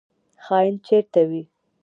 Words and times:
خاین 0.43 0.75
چیرته 0.85 1.21
وي؟ 1.29 1.41